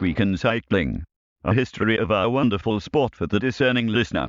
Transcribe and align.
Week 0.00 0.20
in 0.20 0.36
Cycling. 0.36 1.04
A 1.44 1.52
history 1.52 1.98
of 1.98 2.10
our 2.10 2.30
wonderful 2.30 2.80
sport 2.80 3.14
for 3.14 3.26
the 3.26 3.40
discerning 3.40 3.88
listener. 3.88 4.28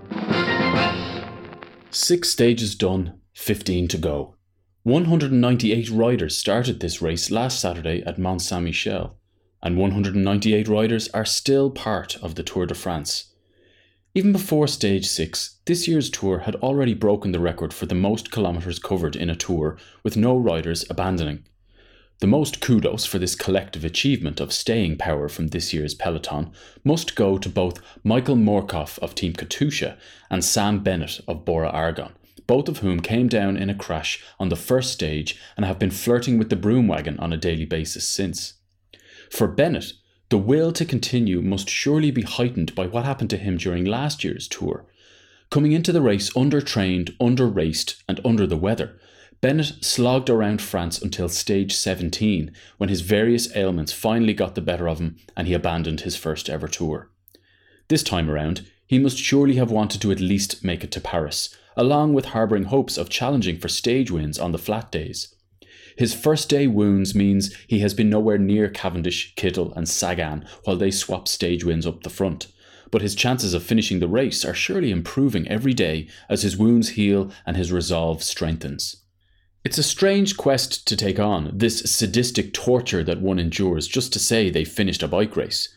Six 1.91 2.29
stages 2.29 2.75
done, 2.75 3.19
15 3.33 3.87
to 3.89 3.97
go. 3.97 4.35
198 4.83 5.89
riders 5.89 6.37
started 6.37 6.79
this 6.79 7.01
race 7.01 7.31
last 7.31 7.59
Saturday 7.59 8.01
at 8.03 8.17
Mont 8.17 8.41
Saint 8.41 8.63
Michel, 8.63 9.15
and 9.61 9.77
198 9.77 10.67
riders 10.67 11.07
are 11.09 11.25
still 11.25 11.69
part 11.69 12.17
of 12.23 12.35
the 12.35 12.43
Tour 12.43 12.65
de 12.65 12.73
France. 12.73 13.33
Even 14.15 14.31
before 14.31 14.67
stage 14.67 15.07
6, 15.07 15.59
this 15.65 15.87
year's 15.87 16.09
tour 16.09 16.39
had 16.39 16.55
already 16.57 16.93
broken 16.93 17.31
the 17.31 17.39
record 17.39 17.73
for 17.73 17.85
the 17.85 17.95
most 17.95 18.31
kilometres 18.31 18.79
covered 18.79 19.15
in 19.15 19.29
a 19.29 19.35
tour 19.35 19.77
with 20.03 20.17
no 20.17 20.35
riders 20.35 20.85
abandoning. 20.89 21.45
The 22.23 22.27
most 22.27 22.61
kudos 22.61 23.05
for 23.05 23.19
this 23.19 23.35
collective 23.35 23.83
achievement 23.83 24.39
of 24.39 24.53
staying 24.53 24.95
power 24.95 25.27
from 25.27 25.49
this 25.49 25.73
year's 25.73 25.93
peloton 25.93 26.53
must 26.81 27.17
go 27.17 27.37
to 27.37 27.49
both 27.49 27.81
Michael 28.01 28.37
Mørkøv 28.37 28.97
of 28.99 29.13
Team 29.13 29.33
Katusha 29.33 29.97
and 30.29 30.41
Sam 30.41 30.79
Bennett 30.79 31.19
of 31.27 31.43
Bora 31.43 31.67
Argon, 31.67 32.13
both 32.47 32.69
of 32.69 32.77
whom 32.77 33.01
came 33.01 33.27
down 33.27 33.57
in 33.57 33.69
a 33.69 33.75
crash 33.75 34.23
on 34.39 34.47
the 34.47 34.55
first 34.55 34.93
stage 34.93 35.37
and 35.57 35.65
have 35.65 35.77
been 35.77 35.91
flirting 35.91 36.37
with 36.37 36.49
the 36.49 36.55
broom 36.55 36.87
wagon 36.87 37.19
on 37.19 37.33
a 37.33 37.37
daily 37.37 37.65
basis 37.65 38.07
since. 38.07 38.53
For 39.29 39.49
Bennett, 39.49 39.91
the 40.29 40.37
will 40.37 40.71
to 40.71 40.85
continue 40.85 41.41
must 41.41 41.69
surely 41.69 42.09
be 42.09 42.21
heightened 42.21 42.73
by 42.73 42.87
what 42.87 43.03
happened 43.03 43.31
to 43.31 43.37
him 43.37 43.57
during 43.57 43.83
last 43.83 44.23
year's 44.23 44.47
tour. 44.47 44.85
Coming 45.49 45.73
into 45.73 45.91
the 45.91 46.01
race 46.01 46.31
under-trained, 46.37 47.17
under-raced, 47.19 48.01
and 48.07 48.21
under 48.23 48.47
the 48.47 48.55
weather, 48.55 48.97
Bennett 49.43 49.83
slogged 49.83 50.29
around 50.29 50.61
France 50.61 51.01
until 51.01 51.27
stage 51.27 51.75
17, 51.75 52.49
when 52.77 52.87
his 52.87 53.01
various 53.01 53.53
ailments 53.57 53.91
finally 53.91 54.33
got 54.33 54.55
the 54.55 54.61
better 54.61 54.87
of 54.87 54.99
him 54.99 55.17
and 55.35 55.49
he 55.49 55.53
abandoned 55.53 55.99
his 55.99 56.15
first 56.15 56.49
ever 56.49 56.69
tour. 56.69 57.09
This 57.89 58.03
time 58.03 58.29
around, 58.29 58.65
he 58.87 58.99
must 58.99 59.17
surely 59.17 59.55
have 59.55 59.69
wanted 59.69 60.01
to 60.01 60.13
at 60.13 60.21
least 60.21 60.63
make 60.63 60.81
it 60.85 60.91
to 60.93 61.01
Paris, 61.01 61.53
along 61.75 62.13
with 62.13 62.27
harbouring 62.27 62.63
hopes 62.63 62.97
of 62.97 63.09
challenging 63.09 63.59
for 63.59 63.67
stage 63.67 64.09
wins 64.09 64.39
on 64.39 64.53
the 64.53 64.57
flat 64.57 64.93
days. 64.93 65.35
His 65.97 66.13
first 66.13 66.47
day 66.47 66.65
wounds 66.65 67.13
means 67.13 67.53
he 67.67 67.79
has 67.79 67.93
been 67.93 68.09
nowhere 68.09 68.37
near 68.37 68.69
Cavendish, 68.69 69.35
Kittel, 69.35 69.75
and 69.75 69.89
Sagan 69.89 70.45
while 70.63 70.77
they 70.77 70.89
swap 70.89 71.27
stage 71.27 71.65
wins 71.65 71.85
up 71.85 72.03
the 72.03 72.09
front. 72.09 72.47
But 72.91 73.01
his 73.01 73.13
chances 73.13 73.53
of 73.53 73.61
finishing 73.61 73.99
the 73.99 74.07
race 74.07 74.45
are 74.45 74.53
surely 74.53 74.89
improving 74.89 75.45
every 75.49 75.73
day 75.73 76.07
as 76.29 76.43
his 76.43 76.55
wounds 76.55 76.91
heal 76.91 77.29
and 77.45 77.57
his 77.57 77.73
resolve 77.73 78.23
strengthens. 78.23 79.02
It's 79.65 79.77
a 79.77 79.83
strange 79.83 80.35
quest 80.35 80.85
to 80.87 80.97
take 80.97 81.19
on, 81.19 81.51
this 81.53 81.79
sadistic 81.79 82.53
torture 82.53 83.01
that 83.03 83.21
one 83.21 83.39
endures 83.39 83.87
just 83.87 84.11
to 84.11 84.19
say 84.19 84.49
they 84.49 84.65
finished 84.65 85.01
a 85.01 85.07
bike 85.07 85.37
race. 85.37 85.69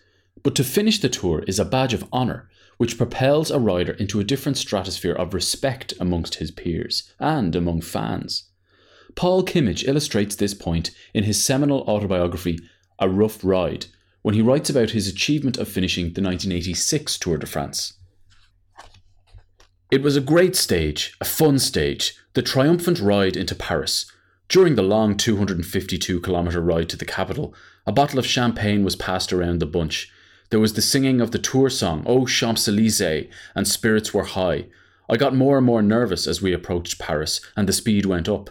But 0.42 0.56
to 0.56 0.64
finish 0.64 1.00
the 1.00 1.08
tour 1.08 1.44
is 1.46 1.60
a 1.60 1.64
badge 1.64 1.94
of 1.94 2.04
honour, 2.12 2.48
which 2.78 2.98
propels 2.98 3.50
a 3.50 3.60
rider 3.60 3.92
into 3.92 4.18
a 4.18 4.24
different 4.24 4.58
stratosphere 4.58 5.12
of 5.12 5.34
respect 5.34 5.94
amongst 6.00 6.36
his 6.36 6.50
peers 6.50 7.12
and 7.20 7.54
among 7.54 7.80
fans. 7.80 8.50
Paul 9.14 9.44
Kimmage 9.44 9.86
illustrates 9.86 10.34
this 10.34 10.52
point 10.52 10.90
in 11.14 11.22
his 11.22 11.42
seminal 11.42 11.82
autobiography, 11.82 12.58
A 12.98 13.08
Rough 13.08 13.44
Ride, 13.44 13.86
when 14.22 14.34
he 14.34 14.42
writes 14.42 14.68
about 14.68 14.90
his 14.90 15.06
achievement 15.06 15.58
of 15.58 15.68
finishing 15.68 16.06
the 16.06 16.22
1986 16.22 17.18
Tour 17.18 17.38
de 17.38 17.46
France. 17.46 17.92
It 19.90 20.02
was 20.02 20.16
a 20.16 20.20
great 20.20 20.56
stage, 20.56 21.16
a 21.20 21.24
fun 21.24 21.60
stage, 21.60 22.16
the 22.36 22.42
triumphant 22.42 23.00
ride 23.00 23.34
into 23.34 23.54
Paris. 23.54 24.12
During 24.50 24.74
the 24.74 24.82
long 24.82 25.16
252 25.16 26.20
kilometre 26.20 26.60
ride 26.60 26.90
to 26.90 26.96
the 26.98 27.06
capital, 27.06 27.54
a 27.86 27.92
bottle 27.92 28.18
of 28.18 28.26
champagne 28.26 28.84
was 28.84 28.94
passed 28.94 29.32
around 29.32 29.58
the 29.58 29.64
bunch. 29.64 30.12
There 30.50 30.60
was 30.60 30.74
the 30.74 30.82
singing 30.82 31.22
of 31.22 31.30
the 31.30 31.38
tour 31.38 31.70
song, 31.70 32.02
Oh 32.04 32.26
Champs 32.26 32.68
Elysees, 32.68 33.28
and 33.54 33.66
spirits 33.66 34.12
were 34.12 34.24
high. 34.24 34.66
I 35.08 35.16
got 35.16 35.34
more 35.34 35.56
and 35.56 35.66
more 35.66 35.80
nervous 35.80 36.26
as 36.26 36.42
we 36.42 36.52
approached 36.52 36.98
Paris, 36.98 37.40
and 37.56 37.66
the 37.66 37.72
speed 37.72 38.04
went 38.04 38.28
up. 38.28 38.50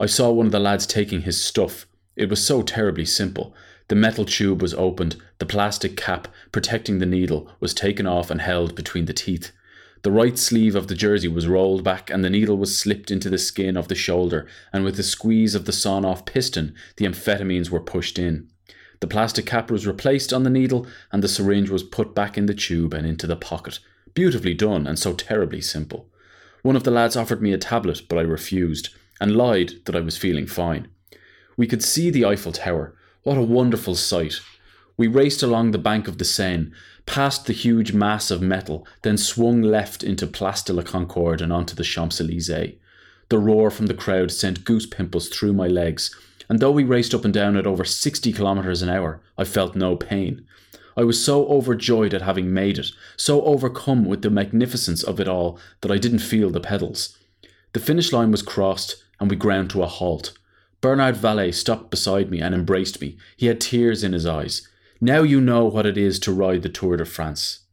I 0.00 0.06
saw 0.06 0.32
one 0.32 0.46
of 0.46 0.52
the 0.52 0.58
lads 0.58 0.84
taking 0.84 1.20
his 1.20 1.40
stuff. 1.40 1.86
It 2.16 2.28
was 2.28 2.44
so 2.44 2.60
terribly 2.60 3.04
simple. 3.04 3.54
The 3.86 3.94
metal 3.94 4.24
tube 4.24 4.60
was 4.60 4.74
opened, 4.74 5.14
the 5.38 5.46
plastic 5.46 5.96
cap 5.96 6.26
protecting 6.50 6.98
the 6.98 7.06
needle 7.06 7.48
was 7.60 7.72
taken 7.72 8.04
off 8.04 8.32
and 8.32 8.40
held 8.40 8.74
between 8.74 9.04
the 9.04 9.12
teeth. 9.12 9.52
The 10.02 10.10
right 10.10 10.36
sleeve 10.36 10.74
of 10.74 10.88
the 10.88 10.96
jersey 10.96 11.28
was 11.28 11.46
rolled 11.46 11.84
back 11.84 12.10
and 12.10 12.24
the 12.24 12.30
needle 12.30 12.56
was 12.56 12.76
slipped 12.76 13.10
into 13.10 13.30
the 13.30 13.38
skin 13.38 13.76
of 13.76 13.86
the 13.86 13.94
shoulder, 13.94 14.48
and 14.72 14.84
with 14.84 14.96
the 14.96 15.02
squeeze 15.04 15.54
of 15.54 15.64
the 15.64 15.72
sawn 15.72 16.04
off 16.04 16.24
piston, 16.24 16.74
the 16.96 17.06
amphetamines 17.06 17.70
were 17.70 17.80
pushed 17.80 18.18
in. 18.18 18.48
The 18.98 19.06
plastic 19.06 19.46
cap 19.46 19.70
was 19.70 19.86
replaced 19.86 20.32
on 20.32 20.42
the 20.42 20.50
needle, 20.50 20.86
and 21.12 21.22
the 21.22 21.28
syringe 21.28 21.70
was 21.70 21.82
put 21.82 22.14
back 22.14 22.36
in 22.36 22.46
the 22.46 22.54
tube 22.54 22.94
and 22.94 23.06
into 23.06 23.26
the 23.28 23.36
pocket. 23.36 23.78
Beautifully 24.14 24.54
done, 24.54 24.86
and 24.86 24.98
so 24.98 25.12
terribly 25.12 25.60
simple. 25.60 26.08
One 26.62 26.76
of 26.76 26.84
the 26.84 26.90
lads 26.90 27.16
offered 27.16 27.42
me 27.42 27.52
a 27.52 27.58
tablet, 27.58 28.02
but 28.08 28.18
I 28.18 28.22
refused 28.22 28.90
and 29.20 29.36
lied 29.36 29.72
that 29.84 29.96
I 29.96 30.00
was 30.00 30.16
feeling 30.16 30.46
fine. 30.46 30.88
We 31.56 31.66
could 31.66 31.82
see 31.82 32.10
the 32.10 32.24
Eiffel 32.24 32.52
Tower. 32.52 32.94
What 33.22 33.38
a 33.38 33.42
wonderful 33.42 33.94
sight. 33.94 34.40
We 35.02 35.08
raced 35.08 35.42
along 35.42 35.72
the 35.72 35.78
bank 35.78 36.06
of 36.06 36.18
the 36.18 36.24
Seine, 36.24 36.70
past 37.06 37.46
the 37.46 37.52
huge 37.52 37.92
mass 37.92 38.30
of 38.30 38.40
metal, 38.40 38.86
then 39.02 39.18
swung 39.18 39.60
left 39.60 40.04
into 40.04 40.28
Place 40.28 40.62
de 40.62 40.72
la 40.72 40.84
Concorde 40.84 41.40
and 41.40 41.52
onto 41.52 41.74
the 41.74 41.82
Champs 41.82 42.20
Elysees. 42.20 42.76
The 43.28 43.38
roar 43.40 43.72
from 43.72 43.86
the 43.86 43.94
crowd 43.94 44.30
sent 44.30 44.64
goose 44.64 44.86
pimples 44.86 45.28
through 45.28 45.54
my 45.54 45.66
legs, 45.66 46.14
and 46.48 46.60
though 46.60 46.70
we 46.70 46.84
raced 46.84 47.14
up 47.14 47.24
and 47.24 47.34
down 47.34 47.56
at 47.56 47.66
over 47.66 47.84
60 47.84 48.32
kilometres 48.32 48.80
an 48.80 48.90
hour, 48.90 49.20
I 49.36 49.42
felt 49.42 49.74
no 49.74 49.96
pain. 49.96 50.46
I 50.96 51.02
was 51.02 51.20
so 51.20 51.48
overjoyed 51.48 52.14
at 52.14 52.22
having 52.22 52.54
made 52.54 52.78
it, 52.78 52.92
so 53.16 53.42
overcome 53.42 54.04
with 54.04 54.22
the 54.22 54.30
magnificence 54.30 55.02
of 55.02 55.18
it 55.18 55.26
all, 55.26 55.58
that 55.80 55.90
I 55.90 55.98
didn't 55.98 56.20
feel 56.20 56.50
the 56.50 56.60
pedals. 56.60 57.18
The 57.72 57.80
finish 57.80 58.12
line 58.12 58.30
was 58.30 58.42
crossed, 58.42 59.02
and 59.18 59.28
we 59.28 59.34
ground 59.34 59.70
to 59.70 59.82
a 59.82 59.88
halt. 59.88 60.32
Bernard 60.80 61.16
Vallet 61.16 61.56
stopped 61.56 61.90
beside 61.90 62.30
me 62.30 62.40
and 62.40 62.54
embraced 62.54 63.00
me. 63.00 63.16
He 63.36 63.46
had 63.46 63.60
tears 63.60 64.04
in 64.04 64.12
his 64.12 64.26
eyes. 64.26 64.68
Now 65.04 65.22
you 65.22 65.40
know 65.40 65.64
what 65.64 65.84
it 65.84 65.98
is 65.98 66.20
to 66.20 66.32
ride 66.32 66.62
the 66.62 66.68
Tour 66.68 66.96
de 66.96 67.04
France. 67.04 67.66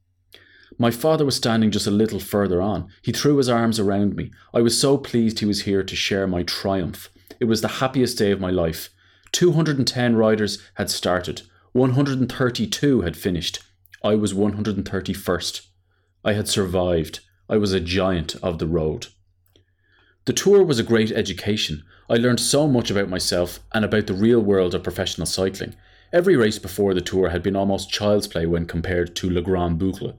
My 0.80 0.90
father 0.90 1.24
was 1.24 1.36
standing 1.36 1.70
just 1.70 1.86
a 1.86 1.92
little 1.92 2.20
further 2.20 2.60
on. 2.60 2.90
He 3.04 3.12
threw 3.12 3.38
his 3.38 3.48
arms 3.48 3.80
around 3.80 4.16
me. 4.16 4.32
I 4.52 4.62
was 4.62 4.82
so 4.82 4.98
pleased 4.98 5.38
he 5.38 5.46
was 5.46 5.62
here 5.62 5.84
to 5.84 5.96
share 5.96 6.26
my 6.26 6.42
triumph. 6.42 7.08
It 7.40 7.46
was 7.46 7.62
the 7.62 7.78
happiest 7.84 8.18
day 8.18 8.32
of 8.32 8.42
my 8.42 8.50
life. 8.50 8.90
210 9.32 10.16
riders 10.16 10.58
had 10.74 10.90
started, 10.90 11.44
132 11.74 13.02
had 13.02 13.16
finished. 13.16 13.60
I 14.04 14.16
was 14.16 14.34
131st. 14.34 15.68
I 16.26 16.34
had 16.34 16.48
survived. 16.48 17.20
I 17.48 17.58
was 17.58 17.74
a 17.74 17.80
giant 17.80 18.38
of 18.42 18.58
the 18.58 18.66
road. 18.66 19.06
The 20.26 20.34
tour 20.34 20.64
was 20.64 20.80
a 20.80 20.84
great 20.84 21.12
education. 21.12 21.84
I 22.10 22.16
learned 22.16 22.40
so 22.40 22.68
much 22.68 22.90
about 22.90 23.08
myself 23.08 23.60
and 23.72 23.86
about 23.86 24.08
the 24.08 24.16
real 24.16 24.40
world 24.40 24.74
of 24.74 24.82
professional 24.82 25.28
cycling. 25.28 25.76
Every 26.12 26.36
race 26.36 26.60
before 26.60 26.94
the 26.94 27.02
tour 27.02 27.30
had 27.30 27.44
been 27.44 27.56
almost 27.56 27.90
child's 27.90 28.28
play 28.28 28.46
when 28.46 28.66
compared 28.66 29.16
to 29.18 29.30
Le 29.30 29.42
Grand 29.42 29.80
Boucle. 29.80 30.18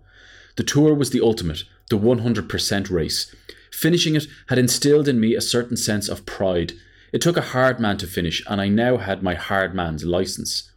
The 0.56 0.62
tour 0.62 0.94
was 0.94 1.10
the 1.10 1.20
ultimate, 1.20 1.64
the 1.88 1.98
100% 1.98 2.90
race. 2.90 3.34
Finishing 3.72 4.14
it 4.14 4.26
had 4.48 4.58
instilled 4.58 5.08
in 5.08 5.20
me 5.20 5.34
a 5.34 5.40
certain 5.40 5.76
sense 5.76 6.08
of 6.08 6.26
pride. 6.26 6.72
It 7.12 7.20
took 7.20 7.36
a 7.36 7.52
hard 7.52 7.80
man 7.80 7.96
to 7.98 8.06
finish, 8.06 8.42
and 8.48 8.60
I 8.60 8.68
now 8.68 8.98
had 8.98 9.22
my 9.22 9.34
hard 9.34 9.74
man's 9.74 10.04
license. 10.04 10.70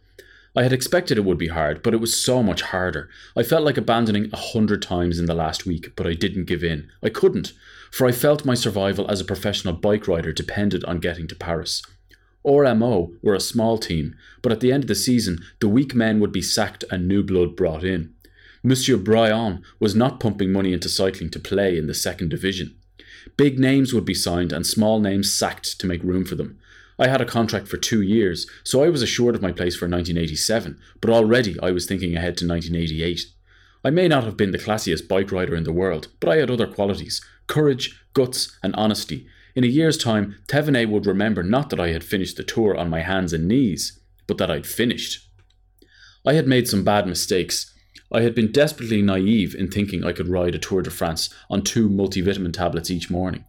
I 0.56 0.62
had 0.62 0.72
expected 0.72 1.18
it 1.18 1.24
would 1.24 1.38
be 1.38 1.48
hard, 1.48 1.82
but 1.82 1.94
it 1.94 2.00
was 2.00 2.16
so 2.16 2.42
much 2.42 2.62
harder. 2.62 3.08
I 3.36 3.42
felt 3.42 3.64
like 3.64 3.76
abandoning 3.76 4.30
a 4.32 4.36
hundred 4.36 4.82
times 4.82 5.18
in 5.18 5.26
the 5.26 5.34
last 5.34 5.66
week, 5.66 5.94
but 5.96 6.06
I 6.06 6.14
didn't 6.14 6.44
give 6.44 6.62
in. 6.62 6.88
I 7.02 7.08
couldn't 7.08 7.52
for 7.94 8.08
I 8.08 8.12
felt 8.12 8.44
my 8.44 8.54
survival 8.54 9.08
as 9.08 9.20
a 9.20 9.24
professional 9.24 9.72
bike 9.72 10.08
rider 10.08 10.32
depended 10.32 10.84
on 10.84 10.98
getting 10.98 11.28
to 11.28 11.36
Paris. 11.36 11.80
RMO 12.46 13.14
were 13.22 13.34
a 13.34 13.40
small 13.40 13.78
team, 13.78 14.14
but 14.42 14.52
at 14.52 14.60
the 14.60 14.72
end 14.72 14.84
of 14.84 14.88
the 14.88 14.94
season, 14.94 15.42
the 15.60 15.68
weak 15.68 15.94
men 15.94 16.20
would 16.20 16.32
be 16.32 16.42
sacked 16.42 16.84
and 16.90 17.08
new 17.08 17.22
blood 17.22 17.56
brought 17.56 17.84
in. 17.84 18.14
Monsieur 18.62 18.96
Briand 18.96 19.62
was 19.78 19.94
not 19.94 20.20
pumping 20.20 20.52
money 20.52 20.72
into 20.72 20.88
cycling 20.88 21.30
to 21.30 21.38
play 21.38 21.76
in 21.76 21.86
the 21.86 21.94
second 21.94 22.30
division. 22.30 22.76
Big 23.36 23.58
names 23.58 23.92
would 23.92 24.04
be 24.04 24.14
signed 24.14 24.52
and 24.52 24.66
small 24.66 25.00
names 25.00 25.32
sacked 25.32 25.78
to 25.80 25.86
make 25.86 26.02
room 26.02 26.24
for 26.24 26.34
them. 26.34 26.58
I 26.98 27.08
had 27.08 27.20
a 27.20 27.26
contract 27.26 27.66
for 27.66 27.76
two 27.76 28.02
years, 28.02 28.46
so 28.62 28.84
I 28.84 28.88
was 28.88 29.02
assured 29.02 29.34
of 29.34 29.42
my 29.42 29.50
place 29.50 29.74
for 29.74 29.86
1987, 29.86 30.78
but 31.00 31.10
already 31.10 31.58
I 31.60 31.72
was 31.72 31.86
thinking 31.86 32.16
ahead 32.16 32.36
to 32.38 32.46
1988. 32.46 33.26
I 33.84 33.90
may 33.90 34.08
not 34.08 34.24
have 34.24 34.36
been 34.36 34.52
the 34.52 34.58
classiest 34.58 35.08
bike 35.08 35.32
rider 35.32 35.54
in 35.54 35.64
the 35.64 35.72
world, 35.72 36.08
but 36.20 36.30
I 36.30 36.36
had 36.36 36.50
other 36.50 36.66
qualities 36.66 37.20
courage, 37.46 38.02
guts, 38.14 38.58
and 38.62 38.74
honesty. 38.76 39.26
In 39.54 39.62
a 39.62 39.68
year's 39.68 39.96
time, 39.96 40.36
Thévenet 40.48 40.88
would 40.88 41.06
remember 41.06 41.42
not 41.42 41.70
that 41.70 41.78
I 41.78 41.90
had 41.90 42.02
finished 42.02 42.36
the 42.36 42.42
tour 42.42 42.76
on 42.76 42.90
my 42.90 43.00
hands 43.00 43.32
and 43.32 43.46
knees, 43.46 44.00
but 44.26 44.38
that 44.38 44.50
I'd 44.50 44.66
finished. 44.66 45.28
I 46.26 46.32
had 46.32 46.48
made 46.48 46.66
some 46.68 46.82
bad 46.82 47.06
mistakes. 47.06 47.72
I 48.12 48.22
had 48.22 48.34
been 48.34 48.50
desperately 48.50 49.00
naive 49.00 49.54
in 49.54 49.70
thinking 49.70 50.04
I 50.04 50.12
could 50.12 50.28
ride 50.28 50.54
a 50.54 50.58
Tour 50.58 50.82
de 50.82 50.90
France 50.90 51.32
on 51.48 51.62
two 51.62 51.88
multivitamin 51.88 52.52
tablets 52.52 52.90
each 52.90 53.10
morning. 53.10 53.44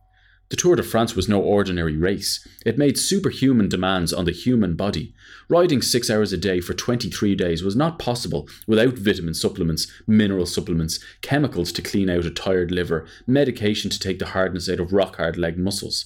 The 0.50 0.56
Tour 0.56 0.76
de 0.76 0.84
France 0.84 1.16
was 1.16 1.28
no 1.28 1.42
ordinary 1.42 1.98
race. 1.98 2.48
It 2.66 2.78
made 2.78 3.00
superhuman 3.00 3.68
demands 3.68 4.14
on 4.14 4.26
the 4.26 4.32
human 4.32 4.76
body. 4.76 5.15
Riding 5.48 5.82
six 5.82 6.10
hours 6.10 6.34
a 6.34 6.38
day 6.38 6.60
for 6.60 6.74
23 6.74 7.36
days 7.36 7.64
was 7.64 7.76
not 7.76 8.00
possible 8.00 8.48
without 8.66 8.98
vitamin 8.98 9.36
supplements, 9.36 9.86
mineral 10.08 10.48
supplements, 10.48 11.00
chemicals 11.22 11.72
to 11.74 11.84
clean 11.84 12.10
out 12.10 12.26
a 12.26 12.32
tired 12.32 12.72
liver, 12.72 13.06
medication 13.28 13.92
to 13.92 14.00
take 14.00 14.18
the 14.18 14.28
hardness 14.28 14.68
out 14.68 14.80
of 14.80 14.92
rock 14.92 15.18
hard 15.18 15.38
leg 15.38 15.58
muscles. 15.58 16.04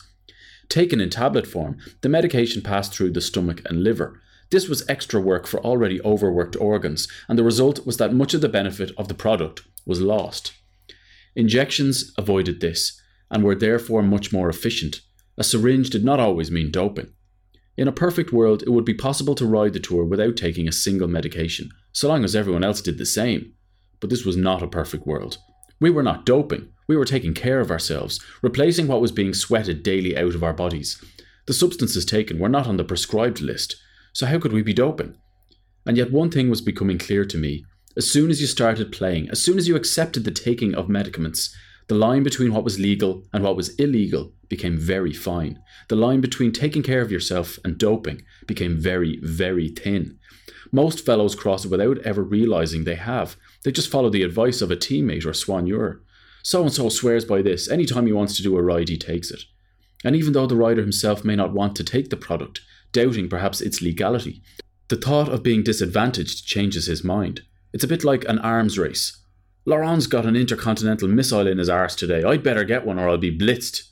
Taken 0.68 1.00
in 1.00 1.10
tablet 1.10 1.48
form, 1.48 1.78
the 2.02 2.10
medication 2.10 2.62
passed 2.62 2.94
through 2.94 3.12
the 3.12 3.22
stomach 3.22 3.62
and 3.66 3.84
liver. 3.84 4.22
This 4.52 4.68
was 4.68 4.88
extra 4.90 5.22
work 5.22 5.48
for 5.48 5.60
already 5.62 6.02
overworked 6.02 6.58
organs, 6.58 7.08
and 7.30 7.40
the 7.40 7.44
result 7.44 7.86
was 7.86 7.98
that 7.98 8.14
much 8.14 8.34
of 8.34 8.42
the 8.42 8.50
benefit 8.50 8.92
of 8.98 9.08
the 9.08 9.14
product 9.14 9.62
was 9.86 10.02
lost. 10.02 10.54
Injections 11.36 12.14
avoided 12.18 12.60
this, 12.60 13.02
and 13.32 13.44
were 13.44 13.56
therefore 13.56 14.04
much 14.04 14.34
more 14.34 14.50
efficient. 14.50 15.02
A 15.38 15.44
syringe 15.44 15.90
did 15.90 16.04
not 16.04 16.20
always 16.20 16.52
mean 16.52 16.72
doping. 16.72 17.14
In 17.80 17.88
a 17.88 17.94
perfect 17.94 18.34
world, 18.34 18.62
it 18.62 18.72
would 18.72 18.84
be 18.84 18.94
possible 18.94 19.36
to 19.36 19.46
ride 19.46 19.72
the 19.72 19.80
tour 19.80 20.04
without 20.04 20.36
taking 20.36 20.68
a 20.68 20.72
single 20.74 21.08
medication, 21.08 21.70
so 21.94 22.10
long 22.10 22.26
as 22.26 22.36
everyone 22.36 22.62
else 22.62 22.82
did 22.82 22.98
the 22.98 23.06
same. 23.06 23.54
But 24.02 24.10
this 24.10 24.26
was 24.26 24.36
not 24.36 24.62
a 24.62 24.68
perfect 24.68 25.08
world. 25.08 25.38
We 25.80 25.90
were 25.90 26.04
not 26.04 26.26
doping, 26.26 26.74
we 26.90 26.98
were 26.98 27.06
taking 27.06 27.34
care 27.34 27.62
of 27.62 27.72
ourselves, 27.72 28.20
replacing 28.42 28.90
what 28.90 29.00
was 29.00 29.14
being 29.14 29.34
sweated 29.34 29.82
daily 29.82 30.18
out 30.18 30.36
of 30.36 30.44
our 30.44 30.52
bodies. 30.52 31.02
The 31.46 31.54
substances 31.54 32.04
taken 32.04 32.38
were 32.38 32.50
not 32.50 32.68
on 32.68 32.76
the 32.76 32.84
prescribed 32.84 33.40
list, 33.40 33.78
so 34.12 34.26
how 34.26 34.40
could 34.40 34.52
we 34.52 34.62
be 34.62 34.74
doping? 34.74 35.16
And 35.86 35.96
yet, 35.96 36.12
one 36.12 36.32
thing 36.32 36.50
was 36.50 36.60
becoming 36.60 36.98
clear 36.98 37.24
to 37.24 37.38
me. 37.38 37.64
As 37.96 38.12
soon 38.12 38.30
as 38.30 38.42
you 38.42 38.48
started 38.48 38.92
playing, 38.92 39.30
as 39.30 39.42
soon 39.42 39.58
as 39.58 39.70
you 39.70 39.78
accepted 39.78 40.26
the 40.26 40.32
taking 40.32 40.76
of 40.76 40.90
medicaments, 40.90 41.56
the 41.88 41.96
line 41.96 42.24
between 42.24 42.54
what 42.54 42.66
was 42.66 42.78
legal 42.78 43.24
and 43.32 43.42
what 43.42 43.56
was 43.56 43.74
illegal 43.76 44.34
became 44.50 44.78
very 44.78 45.14
fine. 45.14 45.62
The 45.88 45.96
line 45.96 46.22
between 46.22 46.52
taking 46.52 46.84
care 46.84 47.02
of 47.02 47.12
yourself 47.12 47.60
and 47.64 47.78
doping 47.78 48.24
became 48.48 48.80
very, 48.80 49.20
very 49.22 49.70
thin. 49.70 50.18
Most 50.72 51.06
fellows 51.06 51.36
cross 51.36 51.66
it 51.66 51.72
without 51.72 52.00
ever 52.00 52.24
realizing 52.24 52.84
they 52.84 52.96
have. 52.96 53.38
They 53.64 53.72
just 53.72 53.90
follow 53.90 54.10
the 54.10 54.24
advice 54.24 54.62
of 54.62 54.72
a 54.72 54.76
teammate 54.76 55.26
or 55.26 55.34
soigneur. 55.34 56.02
So 56.44 56.62
and 56.64 56.74
so 56.74 56.90
swears 56.90 57.26
by 57.26 57.42
this. 57.42 57.70
Anytime 57.70 58.06
he 58.06 58.14
wants 58.14 58.36
to 58.38 58.44
do 58.44 58.58
a 58.58 58.62
ride, 58.62 58.90
he 58.90 58.98
takes 58.98 59.32
it. 59.32 59.44
And 60.04 60.16
even 60.16 60.34
though 60.34 60.48
the 60.48 60.56
rider 60.56 60.82
himself 60.82 61.24
may 61.24 61.36
not 61.36 61.54
want 61.54 61.76
to 61.78 61.84
take 61.84 62.10
the 62.10 62.18
product, 62.18 62.62
doubting 62.92 63.30
perhaps 63.30 63.62
its 63.62 63.82
legality. 63.82 64.42
The 64.88 64.96
thought 64.96 65.30
of 65.30 65.44
being 65.44 65.64
disadvantaged 65.64 66.46
changes 66.46 66.88
his 66.88 67.04
mind. 67.04 67.42
It's 67.74 67.84
a 67.84 67.88
bit 67.88 68.04
like 68.04 68.26
an 68.26 68.40
arms 68.40 68.80
race. 68.80 69.16
Laurent's 69.66 70.08
got 70.08 70.26
an 70.26 70.36
intercontinental 70.36 71.08
missile 71.08 71.46
in 71.46 71.60
his 71.60 71.70
arse 71.70 71.96
today. 71.96 72.24
I'd 72.24 72.44
better 72.44 72.64
get 72.64 72.86
one 72.86 72.98
or 72.98 73.08
I'll 73.08 73.18
be 73.18 73.38
blitzed. 73.38 73.89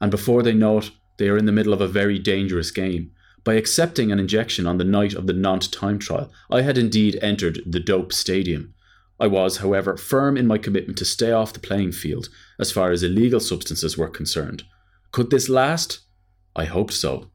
And 0.00 0.10
before 0.10 0.42
they 0.42 0.52
know 0.52 0.78
it, 0.78 0.90
they 1.18 1.28
are 1.28 1.36
in 1.36 1.46
the 1.46 1.52
middle 1.52 1.72
of 1.72 1.80
a 1.80 1.88
very 1.88 2.18
dangerous 2.18 2.70
game. 2.70 3.12
By 3.44 3.54
accepting 3.54 4.10
an 4.10 4.18
injection 4.18 4.66
on 4.66 4.78
the 4.78 4.84
night 4.84 5.14
of 5.14 5.26
the 5.26 5.32
Nantes 5.32 5.68
time 5.68 5.98
trial, 5.98 6.32
I 6.50 6.62
had 6.62 6.76
indeed 6.76 7.18
entered 7.22 7.60
the 7.64 7.80
dope 7.80 8.12
stadium. 8.12 8.74
I 9.18 9.28
was, 9.28 9.58
however, 9.58 9.96
firm 9.96 10.36
in 10.36 10.46
my 10.46 10.58
commitment 10.58 10.98
to 10.98 11.04
stay 11.04 11.32
off 11.32 11.52
the 11.52 11.60
playing 11.60 11.92
field 11.92 12.28
as 12.58 12.72
far 12.72 12.90
as 12.90 13.02
illegal 13.02 13.40
substances 13.40 13.96
were 13.96 14.08
concerned. 14.08 14.64
Could 15.12 15.30
this 15.30 15.48
last? 15.48 16.00
I 16.54 16.64
hoped 16.64 16.92
so. 16.92 17.30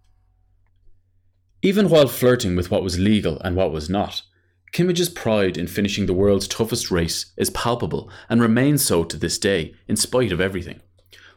Even 1.63 1.89
while 1.89 2.07
flirting 2.07 2.55
with 2.55 2.69
what 2.69 2.83
was 2.83 2.99
legal 2.99 3.39
and 3.39 3.55
what 3.55 3.71
was 3.71 3.89
not, 3.89 4.23
Kimmage's 4.71 5.09
pride 5.09 5.57
in 5.57 5.67
finishing 5.67 6.05
the 6.05 6.13
world's 6.13 6.47
toughest 6.47 6.91
race 6.91 7.33
is 7.37 7.49
palpable 7.49 8.09
and 8.29 8.41
remains 8.41 8.83
so 8.83 9.03
to 9.03 9.17
this 9.17 9.37
day, 9.37 9.73
in 9.87 9.95
spite 9.95 10.31
of 10.31 10.41
everything. 10.41 10.81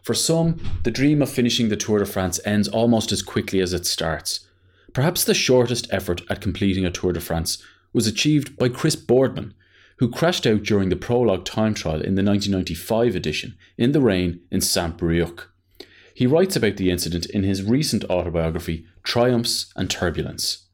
For 0.04 0.12
some, 0.12 0.60
the 0.82 0.90
dream 0.90 1.22
of 1.22 1.30
finishing 1.30 1.70
the 1.70 1.76
Tour 1.76 1.98
de 1.98 2.04
France 2.04 2.38
ends 2.44 2.68
almost 2.68 3.10
as 3.10 3.22
quickly 3.22 3.60
as 3.60 3.72
it 3.72 3.86
starts. 3.86 4.46
Perhaps 4.92 5.24
the 5.24 5.32
shortest 5.32 5.88
effort 5.90 6.20
at 6.28 6.42
completing 6.42 6.84
a 6.84 6.90
Tour 6.90 7.14
de 7.14 7.20
France 7.20 7.62
was 7.94 8.06
achieved 8.06 8.58
by 8.58 8.68
Chris 8.68 8.96
Boardman, 8.96 9.54
who 9.98 10.10
crashed 10.10 10.46
out 10.46 10.62
during 10.62 10.90
the 10.90 10.96
prologue 10.96 11.46
time 11.46 11.72
trial 11.72 12.02
in 12.02 12.16
the 12.16 12.22
1995 12.22 13.16
edition 13.16 13.56
in 13.78 13.92
the 13.92 14.00
rain 14.02 14.40
in 14.50 14.60
Saint 14.60 14.98
Brieuc. 14.98 15.46
He 16.14 16.26
writes 16.26 16.54
about 16.54 16.76
the 16.76 16.90
incident 16.90 17.24
in 17.26 17.42
his 17.42 17.62
recent 17.62 18.04
autobiography, 18.10 18.84
Triumphs 19.04 19.72
and 19.74 19.88
Turbulence. 19.88 20.66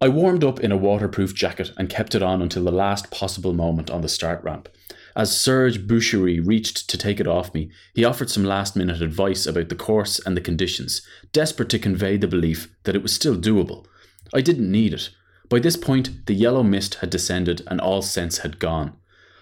I 0.00 0.08
warmed 0.08 0.44
up 0.44 0.60
in 0.60 0.70
a 0.70 0.76
waterproof 0.76 1.34
jacket 1.34 1.72
and 1.76 1.90
kept 1.90 2.14
it 2.14 2.22
on 2.22 2.40
until 2.40 2.64
the 2.64 2.70
last 2.70 3.10
possible 3.10 3.52
moment 3.52 3.90
on 3.90 4.02
the 4.02 4.08
start 4.08 4.44
ramp. 4.44 4.68
As 5.20 5.38
Serge 5.38 5.86
Boucherie 5.86 6.40
reached 6.40 6.88
to 6.88 6.96
take 6.96 7.20
it 7.20 7.26
off 7.26 7.52
me, 7.52 7.70
he 7.92 8.06
offered 8.06 8.30
some 8.30 8.42
last 8.42 8.74
minute 8.74 9.02
advice 9.02 9.44
about 9.44 9.68
the 9.68 9.74
course 9.74 10.18
and 10.18 10.34
the 10.34 10.40
conditions, 10.40 11.02
desperate 11.34 11.68
to 11.68 11.78
convey 11.78 12.16
the 12.16 12.26
belief 12.26 12.74
that 12.84 12.96
it 12.96 13.02
was 13.02 13.12
still 13.12 13.36
doable. 13.36 13.84
I 14.32 14.40
didn't 14.40 14.72
need 14.72 14.94
it. 14.94 15.10
By 15.50 15.58
this 15.58 15.76
point, 15.76 16.24
the 16.24 16.32
yellow 16.32 16.62
mist 16.62 16.94
had 16.94 17.10
descended 17.10 17.60
and 17.66 17.82
all 17.82 18.00
sense 18.00 18.38
had 18.38 18.58
gone. 18.58 18.94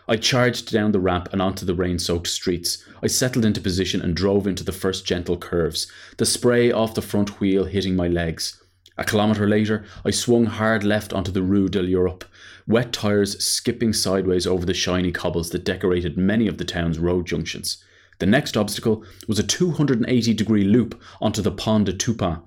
I 0.09 0.17
charged 0.17 0.73
down 0.73 0.91
the 0.91 0.99
ramp 0.99 1.29
and 1.31 1.41
onto 1.41 1.65
the 1.65 1.77
rain 1.77 2.01
soaked 2.01 2.27
streets. 2.27 2.85
I 3.01 3.07
settled 3.07 3.45
into 3.45 3.61
position 3.61 4.03
and 4.03 4.17
drove 4.17 4.49
into 4.49 4.65
the 4.65 4.73
first 4.73 5.07
gentle 5.07 5.37
curves, 5.37 5.87
the 6.17 6.27
spray 6.27 6.73
off 6.73 6.95
the 6.95 7.03
front 7.03 7.39
wheel 7.39 7.67
hitting 7.67 7.95
my 7.95 8.09
legs. 8.09 8.61
A 8.99 9.05
kilometre 9.05 9.47
later, 9.47 9.85
I 10.05 10.11
swung 10.11 10.47
hard 10.47 10.83
left 10.83 11.13
onto 11.13 11.31
the 11.31 11.43
Rue 11.43 11.69
de 11.69 11.81
l'Europe, 11.81 12.25
wet 12.67 12.93
tyres 12.93 13.39
skipping 13.43 13.93
sideways 13.93 14.45
over 14.45 14.67
the 14.67 14.75
shiny 14.75 15.13
cobbles 15.13 15.51
that 15.51 15.65
decorated 15.65 16.19
many 16.19 16.49
of 16.49 16.59
the 16.59 16.65
town's 16.65 16.99
road 16.99 17.25
junctions. 17.25 17.83
The 18.19 18.27
next 18.27 18.57
obstacle 18.57 19.05
was 19.29 19.39
a 19.39 19.45
280 19.45 20.35
degree 20.35 20.65
loop 20.65 21.01
onto 21.21 21.41
the 21.41 21.53
Pont 21.53 21.85
de 21.85 21.93
Toupin. 21.93 22.39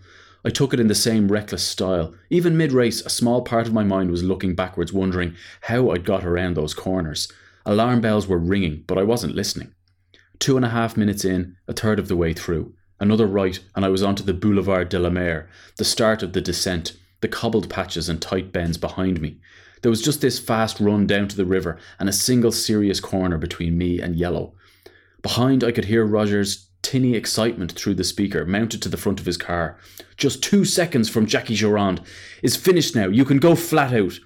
I 0.43 0.49
took 0.49 0.73
it 0.73 0.79
in 0.81 0.87
the 0.87 0.95
same 0.95 1.31
reckless 1.31 1.63
style. 1.63 2.13
Even 2.29 2.57
mid 2.57 2.73
race, 2.73 2.99
a 3.05 3.09
small 3.09 3.43
part 3.43 3.67
of 3.67 3.73
my 3.73 3.85
mind 3.85 4.11
was 4.11 4.21
looking 4.21 4.53
backwards, 4.53 4.91
wondering 4.91 5.35
how 5.61 5.91
I'd 5.91 6.03
got 6.03 6.25
around 6.25 6.57
those 6.57 6.73
corners. 6.73 7.31
Alarm 7.65 8.01
bells 8.01 8.27
were 8.27 8.37
ringing, 8.37 8.83
but 8.87 8.97
I 8.97 9.03
wasn't 9.03 9.35
listening. 9.35 9.73
Two 10.39 10.57
and 10.57 10.65
a 10.65 10.69
half 10.69 10.97
minutes 10.97 11.23
in, 11.23 11.55
a 11.67 11.73
third 11.73 11.99
of 11.99 12.09
the 12.09 12.17
way 12.17 12.33
through, 12.33 12.73
another 13.01 13.25
right, 13.25 13.59
and 13.75 13.83
I 13.83 13.89
was 13.89 14.03
onto 14.03 14.23
the 14.23 14.33
Boulevard 14.33 14.87
de 14.87 14.99
la 14.99 15.09
Mer, 15.09 15.49
the 15.77 15.83
start 15.83 16.23
of 16.23 16.31
the 16.31 16.39
descent, 16.39 16.93
the 17.19 17.27
cobbled 17.27 17.69
patches 17.69 18.07
and 18.07 18.21
tight 18.21 18.53
bends 18.53 18.77
behind 18.77 19.19
me. 19.19 19.37
There 19.81 19.89
was 19.89 20.01
just 20.01 20.21
this 20.21 20.39
fast 20.39 20.79
run 20.79 21.07
down 21.07 21.27
to 21.27 21.35
the 21.35 21.45
river 21.45 21.77
and 21.99 22.07
a 22.07 22.13
single 22.13 22.51
serious 22.51 22.99
corner 22.99 23.37
between 23.37 23.77
me 23.77 23.99
and 23.99 24.15
Yellow. 24.15 24.53
Behind, 25.21 25.63
I 25.63 25.71
could 25.71 25.85
hear 25.85 26.05
Roger's 26.05 26.67
tinny 26.83 27.15
excitement 27.15 27.71
through 27.71 27.95
the 27.95 28.03
speaker, 28.03 28.45
mounted 28.45 28.81
to 28.83 28.89
the 28.89 28.97
front 28.97 29.19
of 29.19 29.25
his 29.25 29.37
car. 29.37 29.77
Just 30.17 30.43
two 30.43 30.65
seconds 30.65 31.09
from 31.09 31.25
Jacky 31.25 31.55
Durand. 31.55 32.01
Is 32.43 32.55
finished 32.55 32.95
now. 32.95 33.07
You 33.07 33.25
can 33.25 33.39
go 33.39 33.55
flat 33.55 33.93
out. 33.93 34.19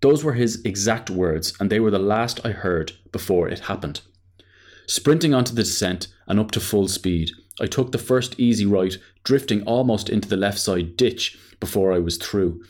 Those 0.00 0.22
were 0.22 0.34
his 0.34 0.60
exact 0.64 1.10
words, 1.10 1.54
and 1.58 1.70
they 1.70 1.80
were 1.80 1.90
the 1.90 1.98
last 1.98 2.44
I 2.44 2.50
heard 2.50 2.92
before 3.12 3.48
it 3.48 3.60
happened. 3.60 4.00
Sprinting 4.86 5.34
onto 5.34 5.54
the 5.54 5.62
descent 5.62 6.08
and 6.28 6.38
up 6.38 6.50
to 6.52 6.60
full 6.60 6.86
speed, 6.86 7.30
I 7.60 7.66
took 7.66 7.92
the 7.92 7.98
first 7.98 8.38
easy 8.38 8.66
right, 8.66 8.96
drifting 9.24 9.62
almost 9.62 10.08
into 10.08 10.28
the 10.28 10.36
left 10.36 10.58
side 10.58 10.96
ditch 10.96 11.38
before 11.58 11.92
I 11.92 11.98
was 11.98 12.16
through. 12.16 12.62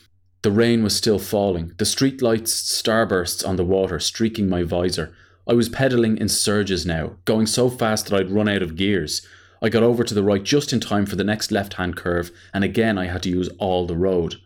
The 0.43 0.50
rain 0.50 0.83
was 0.83 0.97
still 0.97 1.19
falling, 1.19 1.73
the 1.78 1.85
streetlights' 1.85 2.52
starbursts 2.52 3.47
on 3.47 3.57
the 3.57 3.64
water 3.64 3.99
streaking 3.99 4.49
my 4.49 4.62
visor. 4.62 5.12
I 5.49 5.55
was 5.55 5.69
pedalling 5.69 6.19
in 6.19 6.28
surges 6.28 6.87
now, 6.87 7.16
going 7.25 7.47
so 7.47 7.69
fast 7.69 8.07
that 8.07 8.16
I'd 8.16 8.31
run 8.31 8.49
out 8.49 8.62
of 8.62 8.76
gears. 8.76 9.26
I 9.62 9.69
got 9.69 9.83
over 9.83 10.05
to 10.05 10.14
the 10.14 10.23
right 10.23 10.43
just 10.43 10.73
in 10.73 10.81
time 10.81 11.07
for 11.07 11.16
the 11.16 11.25
next 11.25 11.50
left 11.50 11.75
hand 11.75 11.97
curve, 11.97 12.31
and 12.52 12.62
again 12.62 12.99
I 12.99 13.07
had 13.07 13.23
to 13.25 13.31
use 13.31 13.49
all 13.59 13.87
the 13.87 13.97
road. 13.97 14.37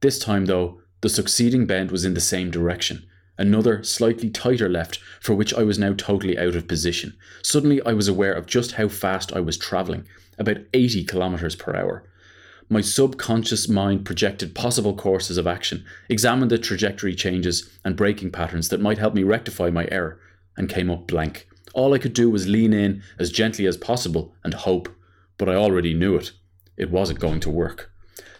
This 0.00 0.18
time, 0.18 0.46
though, 0.46 0.80
the 1.00 1.08
succeeding 1.08 1.66
bend 1.66 1.90
was 1.90 2.04
in 2.04 2.14
the 2.14 2.20
same 2.20 2.50
direction. 2.50 3.07
Another, 3.38 3.84
slightly 3.84 4.28
tighter 4.28 4.68
left, 4.68 4.98
for 5.20 5.34
which 5.34 5.54
I 5.54 5.62
was 5.62 5.78
now 5.78 5.94
totally 5.96 6.36
out 6.36 6.56
of 6.56 6.66
position. 6.66 7.16
Suddenly, 7.42 7.80
I 7.86 7.92
was 7.92 8.08
aware 8.08 8.32
of 8.32 8.46
just 8.46 8.72
how 8.72 8.88
fast 8.88 9.32
I 9.32 9.38
was 9.38 9.56
travelling 9.56 10.06
about 10.38 10.58
80 10.74 11.04
kilometres 11.04 11.54
per 11.54 11.74
hour. 11.74 12.02
My 12.68 12.80
subconscious 12.80 13.68
mind 13.68 14.04
projected 14.04 14.56
possible 14.56 14.94
courses 14.94 15.38
of 15.38 15.46
action, 15.46 15.84
examined 16.08 16.50
the 16.50 16.58
trajectory 16.58 17.14
changes 17.14 17.70
and 17.84 17.96
braking 17.96 18.32
patterns 18.32 18.68
that 18.68 18.80
might 18.80 18.98
help 18.98 19.14
me 19.14 19.22
rectify 19.22 19.70
my 19.70 19.86
error, 19.90 20.18
and 20.56 20.68
came 20.68 20.90
up 20.90 21.06
blank. 21.06 21.48
All 21.74 21.94
I 21.94 21.98
could 21.98 22.14
do 22.14 22.28
was 22.28 22.48
lean 22.48 22.72
in 22.72 23.02
as 23.20 23.30
gently 23.30 23.66
as 23.66 23.76
possible 23.76 24.34
and 24.42 24.52
hope, 24.52 24.88
but 25.38 25.48
I 25.48 25.54
already 25.54 25.94
knew 25.94 26.16
it. 26.16 26.32
It 26.76 26.90
wasn't 26.90 27.20
going 27.20 27.40
to 27.40 27.50
work 27.50 27.92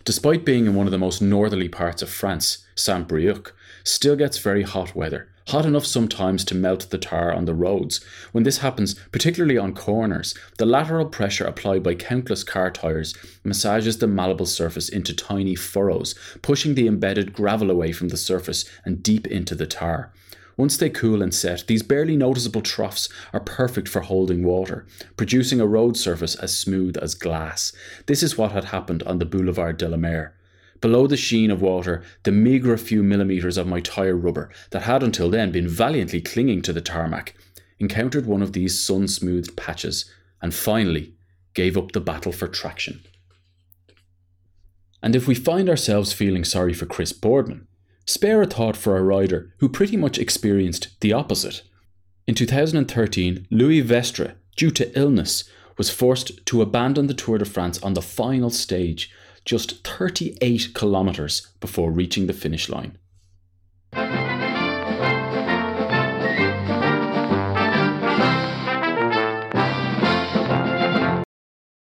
despite 0.08 0.42
being 0.42 0.64
in 0.64 0.74
one 0.74 0.86
of 0.86 0.90
the 0.90 0.96
most 0.96 1.20
northerly 1.20 1.68
parts 1.68 2.00
of 2.00 2.08
France, 2.08 2.64
Saint 2.74 3.06
Brieuc, 3.06 3.52
still 3.84 4.16
gets 4.16 4.38
very 4.38 4.62
hot 4.62 4.96
weather. 4.96 5.28
Hot 5.48 5.66
enough 5.66 5.84
sometimes 5.84 6.46
to 6.46 6.54
melt 6.54 6.88
the 6.88 6.96
tar 6.96 7.30
on 7.30 7.44
the 7.44 7.52
roads. 7.52 8.02
When 8.32 8.42
this 8.42 8.56
happens, 8.56 8.94
particularly 9.12 9.58
on 9.58 9.74
corners, 9.74 10.34
the 10.56 10.64
lateral 10.64 11.04
pressure 11.04 11.44
applied 11.44 11.82
by 11.82 11.94
countless 11.94 12.42
car 12.42 12.70
tyres 12.70 13.14
massages 13.44 13.98
the 13.98 14.06
malleable 14.06 14.46
surface 14.46 14.88
into 14.88 15.14
tiny 15.14 15.54
furrows, 15.54 16.14
pushing 16.40 16.74
the 16.74 16.86
embedded 16.86 17.34
gravel 17.34 17.70
away 17.70 17.92
from 17.92 18.08
the 18.08 18.16
surface 18.16 18.64
and 18.86 19.02
deep 19.02 19.26
into 19.26 19.54
the 19.54 19.66
tar. 19.66 20.10
Once 20.58 20.76
they 20.76 20.90
cool 20.90 21.22
and 21.22 21.32
set, 21.32 21.64
these 21.68 21.84
barely 21.84 22.16
noticeable 22.16 22.60
troughs 22.60 23.08
are 23.32 23.38
perfect 23.38 23.88
for 23.88 24.00
holding 24.00 24.42
water, 24.42 24.84
producing 25.16 25.60
a 25.60 25.66
road 25.66 25.96
surface 25.96 26.34
as 26.34 26.54
smooth 26.54 26.96
as 26.96 27.14
glass. 27.14 27.72
This 28.06 28.24
is 28.24 28.36
what 28.36 28.50
had 28.50 28.64
happened 28.64 29.04
on 29.04 29.20
the 29.20 29.24
Boulevard 29.24 29.78
de 29.78 29.88
la 29.88 29.96
Mer. 29.96 30.34
Below 30.80 31.06
the 31.06 31.16
sheen 31.16 31.52
of 31.52 31.62
water, 31.62 32.02
the 32.24 32.32
meagre 32.32 32.76
few 32.76 33.04
millimetres 33.04 33.56
of 33.56 33.68
my 33.68 33.80
tyre 33.80 34.16
rubber, 34.16 34.50
that 34.70 34.82
had 34.82 35.04
until 35.04 35.30
then 35.30 35.52
been 35.52 35.68
valiantly 35.68 36.20
clinging 36.20 36.60
to 36.62 36.72
the 36.72 36.80
tarmac, 36.80 37.36
encountered 37.78 38.26
one 38.26 38.42
of 38.42 38.52
these 38.52 38.80
sun 38.80 39.06
smoothed 39.06 39.56
patches 39.56 40.12
and 40.42 40.52
finally 40.52 41.14
gave 41.54 41.76
up 41.76 41.92
the 41.92 42.00
battle 42.00 42.32
for 42.32 42.48
traction. 42.48 43.00
And 45.00 45.14
if 45.14 45.28
we 45.28 45.36
find 45.36 45.68
ourselves 45.68 46.12
feeling 46.12 46.42
sorry 46.42 46.74
for 46.74 46.86
Chris 46.86 47.12
Boardman, 47.12 47.67
spare 48.08 48.40
a 48.40 48.46
thought 48.46 48.74
for 48.74 48.96
a 48.96 49.02
rider 49.02 49.52
who 49.58 49.68
pretty 49.68 49.94
much 49.94 50.18
experienced 50.18 50.98
the 51.00 51.12
opposite. 51.12 51.62
In 52.26 52.34
2013, 52.34 53.46
Lieuwe 53.52 53.86
Westra, 53.86 54.32
due 54.56 54.70
to 54.70 54.98
illness, 54.98 55.44
was 55.76 55.90
forced 55.90 56.44
to 56.46 56.62
abandon 56.62 57.06
the 57.06 57.14
Tour 57.14 57.36
de 57.36 57.44
France 57.44 57.78
on 57.82 57.92
the 57.92 58.00
final 58.00 58.48
stage, 58.48 59.12
just 59.44 59.86
38 59.86 60.72
kilometres 60.74 61.48
before 61.60 61.90
reaching 61.90 62.26
the 62.26 62.32
finish 62.32 62.70
line. 62.70 62.96